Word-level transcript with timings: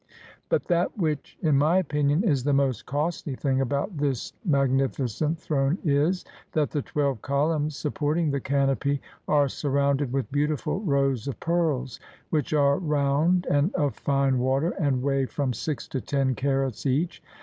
But 0.49 0.63
that 0.65 0.97
which 0.97 1.37
in 1.43 1.59
my 1.59 1.77
opinion 1.77 2.23
is 2.23 2.43
the 2.43 2.53
most 2.53 2.87
costly 2.87 3.35
thing 3.35 3.61
about 3.61 3.97
this 3.97 4.33
magnificent 4.43 5.37
throne 5.37 5.77
is, 5.83 6.25
that 6.53 6.71
the 6.71 6.81
twelve 6.81 7.21
columns 7.21 7.75
sup 7.77 7.93
porting 7.93 8.31
the 8.31 8.39
canopy 8.39 8.99
are 9.27 9.47
surrounded 9.47 10.11
with 10.11 10.31
beautiful 10.31 10.79
rows 10.81 11.27
of 11.27 11.39
pearls, 11.39 11.99
which 12.31 12.51
are 12.51 12.79
round 12.79 13.45
and 13.45 13.71
of 13.75 13.93
fine 13.93 14.39
water, 14.39 14.71
and 14.79 15.03
weigh 15.03 15.27
from 15.27 15.53
six 15.53 15.87
to 15.89 16.01
ten 16.01 16.33
carats 16.33 16.87
each. 16.87 17.21